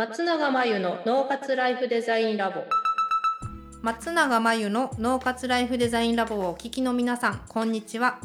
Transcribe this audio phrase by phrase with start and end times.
[0.00, 2.62] 松永真由の脳活ライフデザインラボ。
[3.82, 8.18] 松永真由の脳活ライフデザインラボをお聞きの皆さんこんにちは。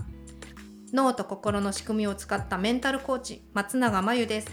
[0.94, 4.48] 脳と心の仕組みを使ったメンタルコーチ松永真由です。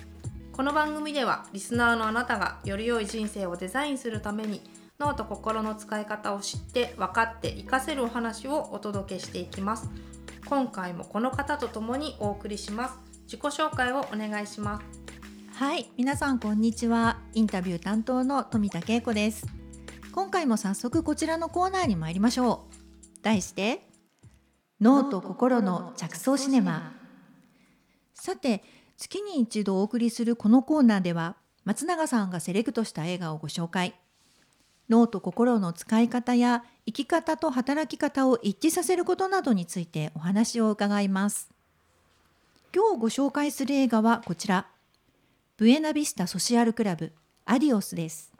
[0.50, 4.60] この番組ではリスナーのあなたがより良い人生をデザインするために
[4.98, 9.88] 脳と心の使い方を知って分かって活かせるお話をお届けしていきます。
[10.46, 12.98] 今回もこの方と共にお送りします。
[13.26, 15.01] 自己紹介をお願いします。
[15.54, 17.18] はい、皆さんこんにちは。
[17.34, 19.46] インタビュー担当の富田恵子です。
[20.12, 23.22] 今回も早速こちらのコーナーに参りましょう。
[23.22, 23.86] 題して
[24.80, 26.94] 脳と心の着想シネマ。
[28.14, 28.64] さて、
[28.96, 33.94] 月に一度お送りするこのコーナーでは松永さんがセレクトした映画をご紹介。
[34.88, 41.50] 脳と心の使い方や生き方と働き方を一致させることなどについてお話を伺います。
[42.74, 44.66] 今日ご紹介する映画はこちら。
[45.62, 47.12] ブエナビスタソシアルクラブ
[47.44, 48.32] アディオスです。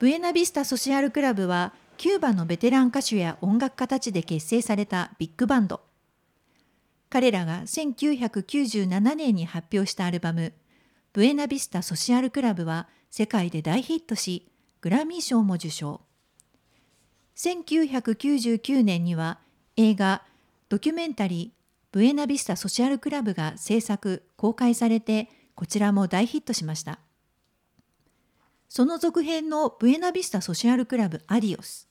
[0.00, 5.80] ブエナビスタソシアルクラブはキューバのベテラン歌手や音楽家たちで結成されたビッグバンド。
[7.08, 10.52] 彼らが1997年に発表したアルバム
[11.12, 16.00] ブエナビスタソシアルクラブは世界で大ヒットしグラミー賞も受賞。
[17.36, 19.38] 1999年には
[19.76, 20.24] 映画
[20.68, 21.56] ドキュメンタリー
[21.92, 26.98] ブエナビスタソシアルクラブが制作公開されてこちらも大ヒットしました。
[28.68, 31.88] その続編のブエナビスタソシアルクラブアディオス。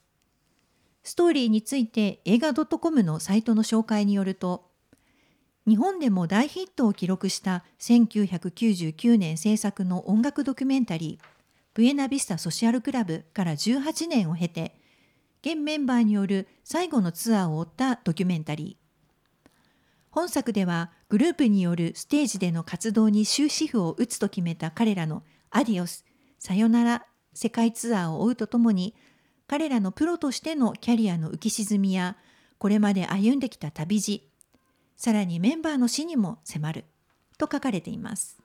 [1.03, 4.69] ストーリーについて映画 .com のサイトの紹介によると、
[5.67, 11.25] 日本でも大ヒットを記録した1999年制作の音楽ドキュメンタリー、
[11.73, 14.75] ブエナビスタソシアルクラブから18年を経て、
[15.43, 18.80] 現メンバーによる最後のツアーを追ったドキュメンタリー。
[20.11, 26.03] 本作ではグループによるステージでの活動に終止符を打つと決めた彼らのアディオス、
[26.37, 28.93] さよなら世界ツアーを追うとともに
[29.47, 32.17] 彼らのプロとしてのキャリアの浮き沈みや
[32.57, 34.29] これまで歩んできた旅路、
[34.97, 36.85] さらにメンバーの死にも迫る
[37.38, 38.41] と書かれています。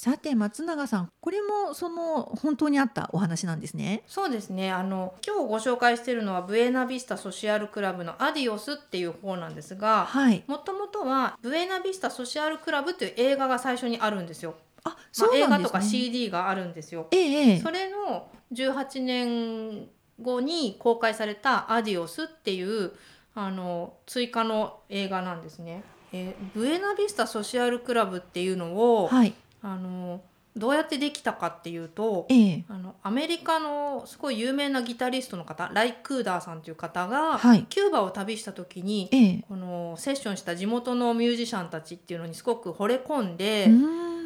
[0.00, 4.02] さて松永さんこれもその本当にあったお話なんですね。
[4.06, 10.42] そうですねあの今日ご紹介しているのはブエナビスタソシアルクラブのアディオスっていう方なんですがはい。
[10.46, 14.54] もともとはブエナビスタソシアルクラブっていう映画が最初にあるんですよ。
[14.84, 16.00] あ、まあそう映画とかなんですね。
[16.00, 17.06] CD があるんですよ。
[17.10, 19.86] ええええそれの18年
[20.18, 22.92] 後に公開された「アディオス」っていう
[23.34, 25.84] あの追加の映画なんですね。
[26.14, 29.34] えーブエナビスタソシアルクラブっていうのを、はい。
[29.62, 30.22] あの
[30.56, 32.64] どうやってできたかっていうとええ。
[32.68, 37.64] あのアメリカのすごい有名なギタリストの方ライ・クーダーさんという方が、はい。
[37.68, 39.44] キューバを旅した時にええ。
[39.48, 43.70] このセッションした地元のミュージシャンたちっていうのにすごく惚れ込んで、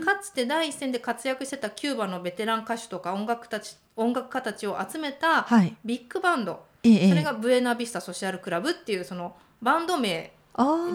[0.05, 5.77] かつて第一線で活躍してたキューバのベテラン歌手とか音楽たち音楽家たちを集めたはい。
[5.85, 6.93] ビッグバンド、ええ。
[6.93, 10.33] ええそれがブエナビスタソシアルクラブっていうそのバンド名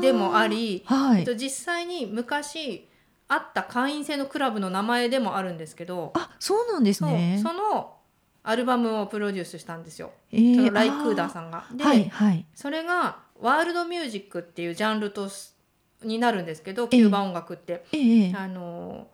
[0.01, 1.19] でもあり、はい。
[1.19, 2.88] えっと、実際に昔
[3.29, 7.39] あった会員制のクラブの名前でもあるんですけど、あ、そうなんですね。
[7.41, 7.95] その
[8.43, 11.63] アルバムをプロデュースしたんですよ、えーそのライ・クーダーさんが。
[11.71, 12.45] で、あはいはい。
[12.55, 15.55] それがワールドミュージックっていうジャンルとす
[16.03, 17.85] になるんですけどキューバ音楽って。
[17.91, 19.07] ええええあの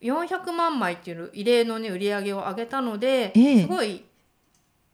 [0.00, 4.04] 400万枚っていう異例のね売り上げを上げたので、ええすごい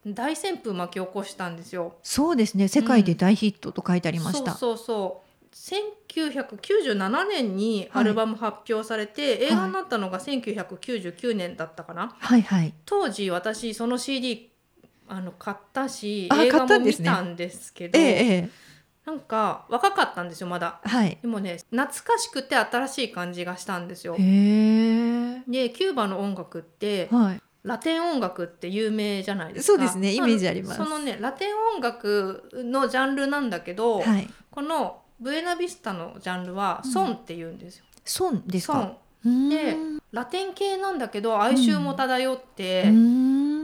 [0.06, 1.96] 大旋風巻き起こしたんですよ。
[2.02, 2.68] そうですね。
[2.68, 4.52] 世界で大ヒットと書いてありました。
[4.52, 5.23] そうそうそう
[5.54, 12.74] 1997年にアルバム発表されて、映画になったのが1999年だったかな、はいはい。
[12.84, 14.50] 当時私その CD
[15.08, 18.50] あの買ったしあ映画も買ったんですね見たんですけどええええ
[19.04, 21.18] なんか若かったんですよまだはい。
[21.20, 25.42] でもね懐かしくて新しい感じがしたんですよへえ。
[25.46, 27.40] でキューバの音楽ってはい。
[27.64, 34.28] ラテン音楽って有名じゃないですかそうですねイメージありますそのねラテン音楽のジャンルなんだけど、はい。
[34.50, 38.78] このブエナビスタのジャンルはソンって言うんですよ、損ですソか。
[38.80, 39.76] ンでで
[40.12, 42.92] ラテン系なんだけど哀愁も漂って、で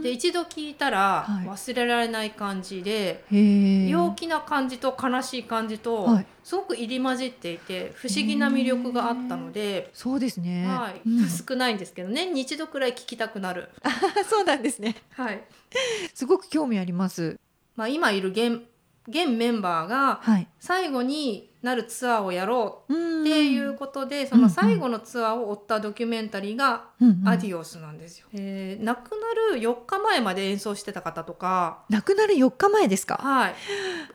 [0.01, 3.87] で一度聞いたらはい忘れられない感じで、へえ。
[3.87, 6.25] 陽気な感じと悲しい感じと、はい。
[6.43, 10.65] すごく入り混じっていて不思議な魅力があったので、そうですね。
[10.65, 13.69] はいうん少ないんですけど年に一度くらい聞きたくなる。
[14.27, 14.95] そうなんですね。
[15.11, 15.43] はい
[16.15, 17.39] すごく興味あります。
[17.75, 18.63] まあ、今いる現
[19.07, 20.47] 現メンバーがはい。
[20.59, 26.85] 最後になるツアーをやろうっっていうことで、その最後のツアーを追ったドキュメンタリーが
[27.25, 28.25] 「アディオス」なんですよ。
[28.33, 33.17] えー亡くなる4日前まで演奏してた方とか亡くなる4日前ですか？
[33.21, 33.55] はい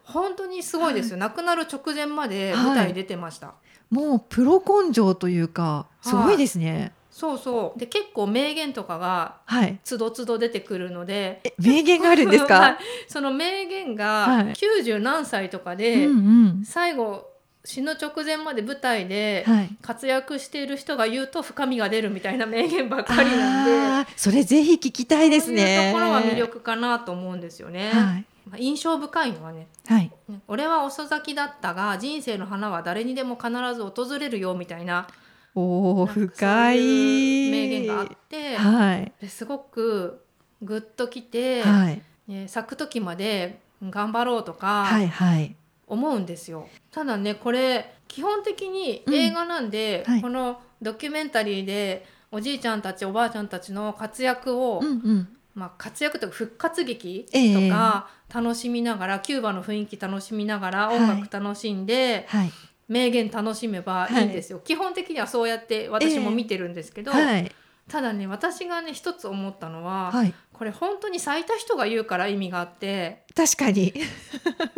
[0.02, 3.54] 本当にすごいですよ亡くなる直前まで舞台出てました。
[3.90, 6.92] もうプロ根性というかすごいですね。
[7.10, 9.78] そうそうで結構名言とかがはい。
[9.84, 12.76] つどつど出てくるのでえ名言があるんです はかい。
[13.08, 16.12] その名言はいが90何歳とかうで、んう
[16.60, 16.62] ん。
[16.64, 17.30] 最後
[17.66, 19.76] 死ぬ直前まで舞台ではい。
[19.82, 24.12] 活躍している人が言うと深みが出るみたいな名言ばっかりなんで。
[24.16, 25.92] それぜひ聞きたいですそういうね。
[25.92, 27.90] ところが魅力かなと思うんですよね。
[27.90, 28.24] はい。
[28.48, 30.10] まあ印象深いのはねはい。
[30.46, 35.08] 「俺は遅咲きだったが人生の花は誰にでも必ず訪れるよ」みたいな
[35.56, 37.50] おお、深い。
[37.50, 39.12] 名言があって、はい。
[39.20, 40.22] ですごく
[40.62, 42.02] グッときて、はい。
[42.28, 45.08] ね咲く時まで頑張ろうとかはい。
[45.08, 45.56] はい。
[45.86, 46.68] 思うんですよ。
[46.90, 55.28] ただねこれ基本的に映画なんで、うんはいこのドキュメンタリーでおじいちゃんたちおばあちゃんたちの活躍を、うんうん。
[55.54, 62.52] まあ、活躍とか復活劇ええとか楽しみながら、キューバの雰囲気楽しみながらはい音楽楽しんで、はい。
[62.88, 67.50] 名言楽しめばいいんですよ、基本的にはそうやって私も見てるんですけど、はい。
[67.90, 70.34] ただね私がね一つ思ったのは、はい。
[70.52, 73.92] これ本当に咲いた人が言うから意味があって確かに。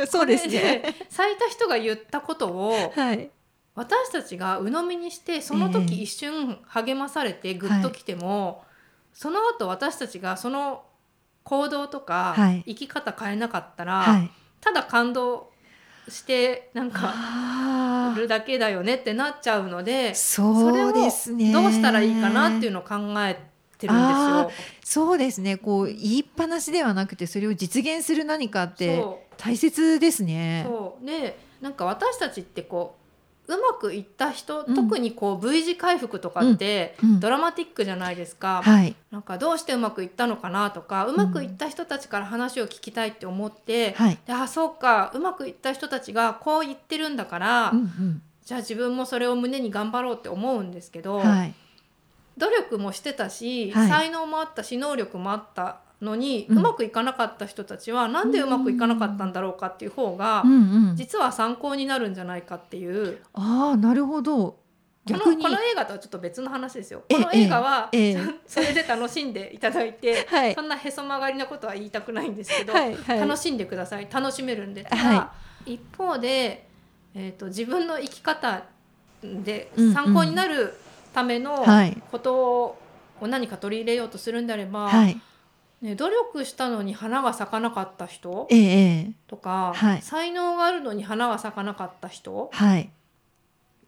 [0.08, 0.94] そうですこれね。
[1.08, 3.30] 咲いた人が言ったことをはい。
[3.74, 8.64] 私たちが鵜呑みにしてそのええ時一瞬励まされてグッときても、
[9.12, 10.84] その後私たちがその
[11.44, 14.30] 行動とかはい生き方変えなかったら、はい。
[14.60, 15.52] ただ感動
[16.10, 17.14] してなんか。
[18.16, 21.52] るだけだよねってなっちゃうのでそうですね。
[21.52, 23.38] どうしたらいいかなっていうのを考え
[23.76, 24.50] てるんですよ。
[24.82, 25.56] そうですね。
[25.56, 29.04] こう言いっぱなしではなくて、それを実現する何かって
[29.36, 30.64] 大切ですね。
[30.66, 33.07] そうでなんか私たちってこう
[33.48, 38.94] うまくいった人、うん特にこう V 字回復とかって、うんドラマティックじゃないですか、はい。
[39.10, 44.18] なんかどうしてうまくいったのかなとかうまくいった人たちから話を聞きたいって思って、はい。
[44.26, 48.22] であそうかうまくいった人たちがこう言ってるんだから、うんうん。
[48.44, 51.54] じゃあ自分もそれを胸に頑張ろうって思うんですけど、はい。
[52.36, 60.96] 努力もしてたし、はい才能もあったし能力もあったのに、ううんまくいかなかった人たちはなんでうまくいかなかったんだろうかっていう方が、うんうん。
[60.96, 63.18] 実は参考になるんじゃないかっていう。
[63.34, 64.58] ああ、なるほど。
[65.06, 67.02] このこの映画とはちょっと別の話ですよ。
[67.08, 68.18] えこの映画は、ええ。
[68.46, 70.54] それで楽しんでいただいて、はい。
[70.54, 73.20] そんなへそ曲がりなことは言いたくないんですけど、はいはい。
[73.20, 74.06] 楽しんでください。
[74.12, 75.32] 楽しめるんでただ、は
[75.64, 76.68] 一方で、
[77.14, 78.62] えー、と自分の生き方
[79.22, 79.94] でうんうん。
[79.94, 80.74] 参考になる
[81.14, 81.96] ためのはい。
[82.12, 82.34] こと
[83.20, 85.20] を何か取り入れようとするんであれば、はい。
[85.80, 92.90] ね、努力したのに花が咲かなかった人ええええとか、はい才能があるのに花が咲かなかった人はい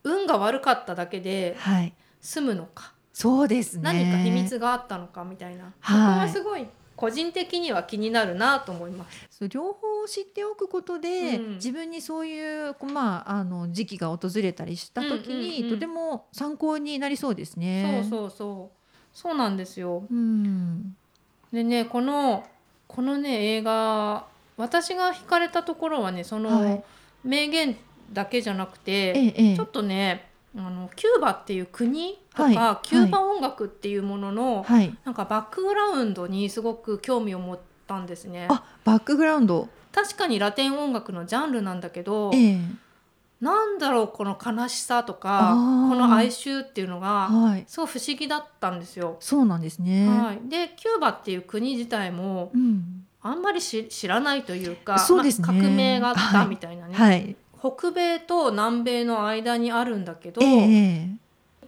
[0.04, 1.92] 運が悪かっただけではい。
[2.20, 3.82] 済むのか、そうですね。
[3.82, 9.48] 何か秘密があったのかみたいな、そこはいはすごい個人的には気になるなと思います。
[9.48, 18.04] 両方を知っておくことで、うん自分にそういうまああの時期が訪れたりした時に、とても参考になりそうですね。
[18.10, 18.76] そうそうそう
[19.14, 20.04] そうなんですよ。
[20.10, 20.94] うん。
[21.52, 22.44] でねこの
[22.86, 24.26] このね映画
[24.56, 26.80] 私が惹かれたところはねそはのい
[27.24, 27.76] 名言
[28.12, 34.96] だけじゃなくて、ええええちょっとねあのキューバっていう国とか、はいキューバ音楽っていうものの、はい。
[35.04, 38.48] なんかバックグラウンドにすごく興味を持ったんですね。
[38.50, 39.68] あバックグラウンド。
[39.92, 42.60] 確かにラテン音楽のジャンルなんだけど、ええ
[43.40, 47.64] なんだろうこの悲しさとかこの哀愁っていうのがはい。
[47.66, 49.16] すごい不思議だったんですよ。
[49.20, 50.06] そうなんですね。
[50.08, 53.06] はい、でキューバっていう国自体もうん。
[53.22, 57.36] あんまりし知らないというかそうですねまあ革命があったはいみたいなね、はい。
[57.58, 61.08] 北米と南米の間にあるんだけど、ええええ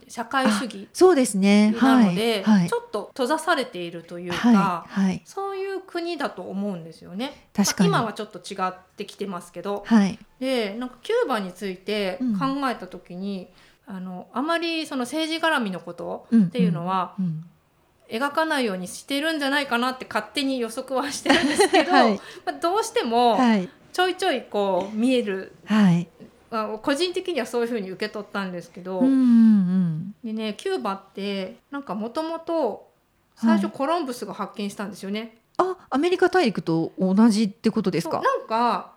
[0.09, 1.73] 社会主義そうですね。
[1.80, 2.61] なので、はい。
[2.61, 4.37] はいちょっと閉ざされているというか、
[4.88, 5.04] はい。
[5.06, 5.23] はい。
[5.25, 7.49] そういう国だと思うんですよね。
[7.52, 10.18] 確かにまあ今はちょっと違ってきてますけどはい。
[10.38, 13.49] でなんかキューバについてうん考えた時に、
[13.87, 17.44] あのあまりその政治絡みのことうんっていうのはうん
[18.11, 23.68] 描かないようにしてるんじゃないかなって勝手に予測はしてるんですけど、 はいまあ、どうしてもはい。
[23.92, 26.09] ちょいちょいこう見える、はい。
[26.21, 26.25] あ
[26.82, 30.14] 個人的にはそういうふうに受け取ったんですけど、うんうんうん。
[30.23, 32.90] でねキューバってなんかもともと
[33.37, 35.38] 最初はいコロンブスが発見したんですよね。
[35.56, 38.21] あ、アメリカ大陸と同じってことですか？
[38.21, 38.92] なんか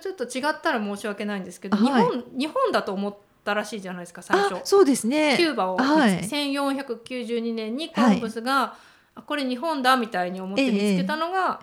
[0.00, 4.60] ちょっと違ったら申し訳ないんですけど、はい日本日本だと思ったらしいじゃないですか最初あ、。
[4.64, 5.34] そうですね。
[5.36, 8.74] キューバをはい1492年にコロンブスが、
[9.14, 11.60] あこれ日本だみたいに思って見つけたのが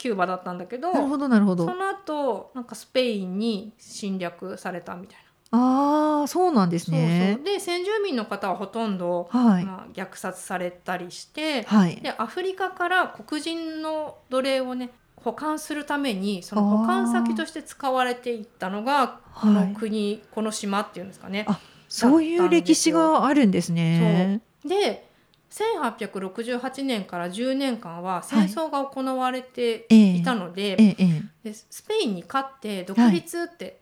[0.00, 1.74] キューバだったんだけど、なるほどなるほどそ。
[1.74, 5.16] の後なんかスペインに侵略されたみたい
[5.50, 6.96] ああ、そうなんですな。
[6.96, 7.44] そうねそう。
[7.44, 9.64] で先住民の方はほとんど、はい。
[9.64, 11.96] まあ、虐殺されたりして、はい。
[11.96, 21.44] でアフリカから黒人の奴隷をね保管するためにその保管先として使われていったのがこのはい国、この島っていうんですかね。
[21.46, 24.40] あそういう歴史があるんですね。
[24.64, 25.09] で
[25.50, 30.96] 1868年から10年間は戦争が行われてええいたので,、ええ。
[30.98, 33.80] えでスペインに勝って独立って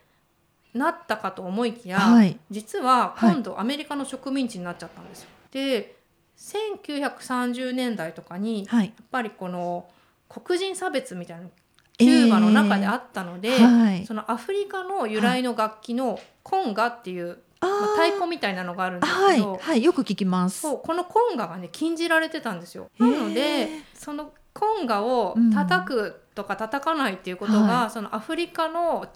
[0.75, 2.38] なったかと思いきや、はい。
[2.50, 5.28] 実は今度アメリカの植民地になっちゃったんですよ。
[5.50, 5.96] で
[6.38, 8.88] 1930年代とかにやはい。
[8.88, 9.88] っぱりこの
[10.28, 11.50] 黒人差別みたいなの
[11.98, 14.06] キューバの中であったので、はい。
[14.06, 20.60] そのアフリカの由来の楽器のコンガっていう、あまあ、ー太鼓みたいなのがあるんですはいけど、はいよく聞きます。
[20.60, 22.90] そうこのコンガがね禁じられてたんですよ。
[22.98, 29.06] なのでそのコンガを叩くとか叩かないっていうことが、はそのアフリカの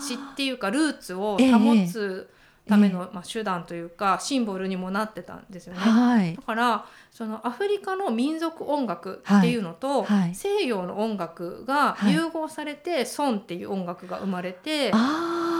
[0.00, 2.28] 血っていうかルーツをええ保つ
[2.68, 5.80] ための、まあ、手段というかシンボルにもなってたんですよね。
[5.80, 6.36] はい。
[6.36, 10.20] だからそのアフリカの民族音楽っていうのと、はい。
[10.20, 12.14] はい西洋の音楽がはい。
[12.14, 15.59] 融合されて、ソンっていう音楽が生まれて、あ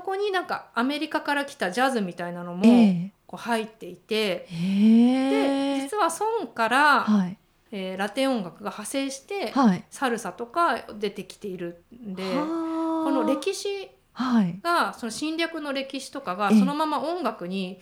[0.00, 2.64] そこになんかアメリカから来たジャズみたいなのも
[3.26, 5.76] こう入っていて、えへえ。
[5.76, 7.36] で実はソンから、はい。
[7.70, 9.84] えーラテン音楽が派生して、はい。
[9.90, 14.58] サルサとか出てきているんでここの歴史はい。
[14.62, 16.58] がその侵略の歴史とかがええ。
[16.58, 17.78] そのまま音楽に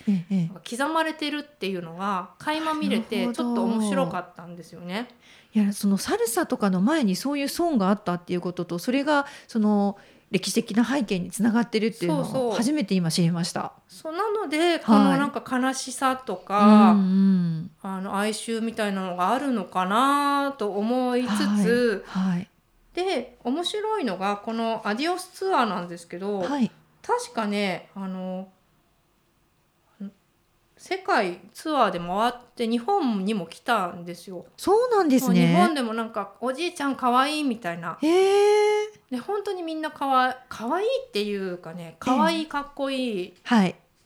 [0.68, 5.08] 刻まれてるっていうのが垣間見れてちょっと面白かったんですよね。
[5.54, 9.96] いやそのサルサとかの前にそういう損があったっていうこととそれがその
[10.30, 13.72] 歴史的な背景につながってるっていうのを初めて今知りました。
[13.88, 22.48] そうなのでこのなんか悲しさとか、うんうんあの哀愁みたいなのがあるのかなと思いつつ、はい。
[22.94, 26.70] で面白いのがこの「アディオスツアー」なんですけど、はい。
[27.02, 28.46] 確かねあのん
[30.78, 34.46] 世界ツアーで回って日本にも来たんですよ。
[34.56, 35.74] そうなんですそう日本ね。
[35.74, 37.98] でもなんか「おじいちゃんかわいい」みたいな。
[38.00, 43.34] へえで本当にみんなかわかわいいっていうかねかわいいかっこいい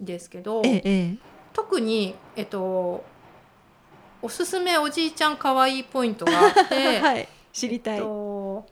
[0.01, 1.17] ですけど、えええ
[1.53, 3.05] 特にえっと
[4.23, 7.29] おすすめおじいちゃんかわいいポイントがあって、え はい。
[7.53, 8.03] 知りたえっい。
[8.03, 8.67] と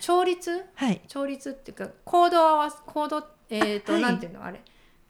[0.00, 0.64] 調律？
[0.74, 1.00] はい。
[1.08, 4.02] 調律っていうかコード合わせコードえっ、と、はい。
[4.02, 4.62] なんていうのあれ？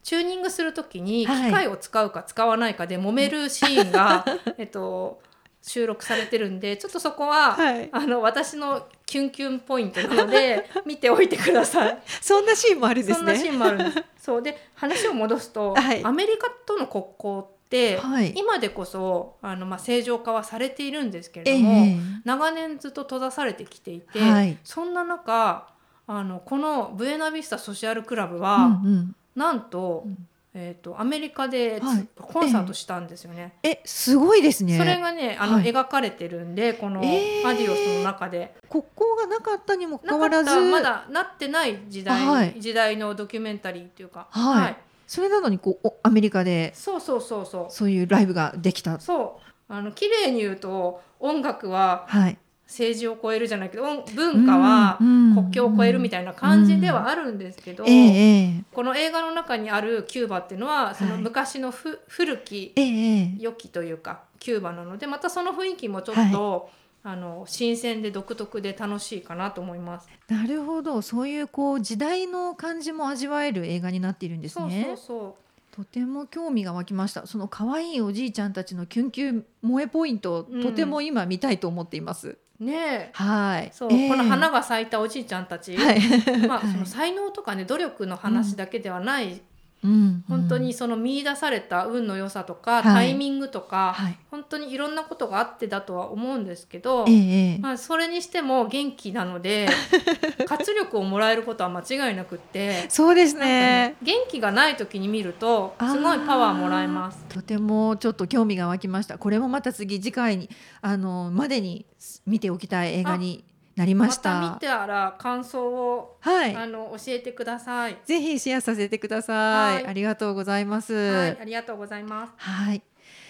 [0.05, 1.49] チューニングするときにはい。
[1.49, 4.23] 機械を使うか使わないかで揉めるシーンが、
[4.59, 5.19] えっと
[5.63, 7.89] 収録されてるんでちょっとそこは、はい。
[7.91, 11.97] あの私のキュンキュンポイントなので 見ておいてください。
[12.21, 13.49] そんなシーンもあるんですそんなシね。
[13.49, 14.03] ーンもあるんです。
[14.19, 14.41] そう。
[14.43, 16.03] で話を戻すと、はい。
[16.05, 18.31] アメリカとの国交って、はい。
[18.35, 24.55] 今でこそあのまあ正常化はされているんですけれえども、え長年ずっと閉ざされてきていて、はい。
[24.63, 25.67] そんな中
[26.05, 33.53] あのこのブエナビスタソシアルクラブうは、んうんなんと,、うんえー、とアメリカでつ、はいコンサートしたんですよね。
[33.61, 34.77] えすごいですね。
[34.77, 38.55] それがねあの、はい描かれてるんでこの「アえデーィオス」の中で。
[38.69, 44.77] 国交がなかったにもかかわらずまだなってない時代、はい時代のドキュメンタリーっていうか、はい
[45.07, 48.99] それなのにこうおアメリカでそうそうそうそうそういうライブができた。
[48.99, 49.39] そ
[49.69, 52.37] うあの綺麗に言うと音楽ははい。
[52.67, 58.63] 政治を超えるじゃないけど音文化はうんうん国境を越えるみたいな感じではあるんですけど、ええええ。
[58.71, 63.35] この映画の中にあるキューバっていうのはそのはい昔のふ、古きええええ。
[63.37, 66.69] 良きというかキューバなのでまたその雰囲気もちょっと、
[67.03, 70.09] あの新鮮で独特で楽しいかなと思います。
[70.27, 71.01] なるほど。
[71.01, 74.85] そういうこう時代の感じも味わえる映画になっているんですそうね。
[74.87, 75.37] そうそ
[75.75, 77.27] とても興味が湧きました。
[77.27, 82.37] その可愛いおじいちゃんたちのキュンキュン萌えポイント、うんとても今見たいと思っています。
[82.59, 83.69] うねえはい。
[83.73, 85.99] そう、ええこの花が咲いたおじいちゃんたち、はい。
[86.47, 89.41] まあ、はいその才能とかね努力の話だけではない、
[89.85, 94.17] うん本当にうんその見出された運の良さとか、はいタイミングとか、はい。
[94.31, 99.67] 本当にいろんなことがあってだとは思うんですけど、ええええまあ、それにしても元気なので
[100.47, 102.85] 活力をもらえることは間違いなくって。
[102.89, 103.95] そうですねね。
[104.01, 107.23] 元気がない時に見るとすごいパワーもらえます。
[107.29, 109.17] とてもちょっと興味が湧きました。
[109.17, 110.49] これもまた次次回に
[110.81, 111.85] あのまでに
[112.25, 113.43] 見ておきたい映画に
[113.75, 114.23] なりまました。
[114.23, 116.55] た見たら感想を、はい。
[116.55, 117.97] あの教えてください。
[118.05, 119.75] ぜひシェアさせてください。
[119.75, 120.93] はいありがとうございます。
[120.93, 122.33] はい、ありがとうございます。
[122.37, 122.81] はい。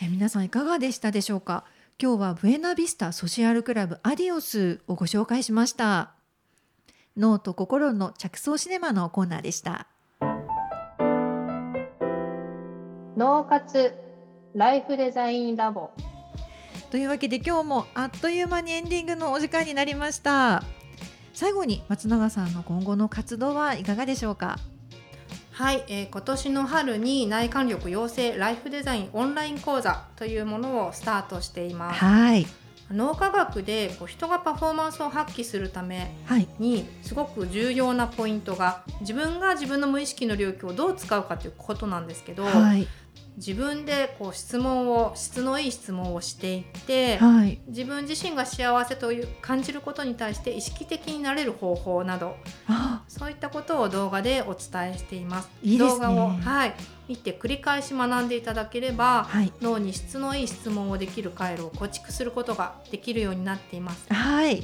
[0.01, 1.63] え皆さんいかがでしたでしょうか？
[1.99, 6.11] 今日はブエナビスタソシアルクラブアディオスをご紹介しました。
[7.17, 9.87] 脳と心の着想シネマのコーナーでした。
[13.17, 13.93] 脳活
[14.53, 15.91] ライフデザインラボ
[16.95, 20.63] というわけで今日もあっという間にエンディングのお時間になりました。
[21.33, 24.59] 最後に松永さんの今後の活動はいかがでしょうか？
[25.51, 31.99] はい、えー今年の春に内観力養成ライフデザインオンライン講座というものをスタートしています。
[31.99, 32.47] はい。
[32.89, 42.87] 脳科学でこう人がパフォーマンスを発揮するためはいにすごく重要なポイントが自分が自分の無意識の領域をどう使うかということなんですけど、はい
[43.37, 55.49] 自分でこう質問を質のいい質問をしていって、はい自分自身が幸せという感じることに対して意識的になれる方法などあそういったことを動画でお伝えしています。
[55.61, 56.73] いいですね動画を、はい、
[57.09, 64.13] 見て繰り返し学んでいただければ、はい脳に質のいい質問をできる回路を構築することができるようになっています。
[64.13, 64.63] はい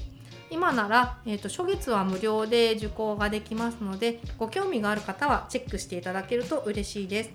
[0.52, 7.30] 今なら、えー、と初月は無料で受講ができますのでご興味がある方はチェックしていただけると嬉しいです。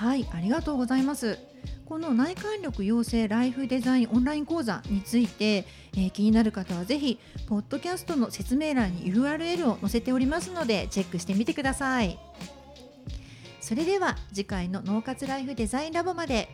[0.00, 1.38] はい、ありがとうございます。
[1.84, 12.18] この内観力養成ライフデザインオンライン講座について、えー気になる方はぜひポッドキャストの説明欄に URL を載せておりますのでチェックしてみてください。
[13.60, 16.48] それでは次回の脳活ライフデザインラボまで。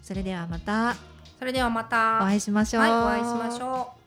[0.00, 0.94] それではまた
[1.40, 2.82] それではまたお会いしましょう。
[2.82, 3.97] はい、お会いしましょう。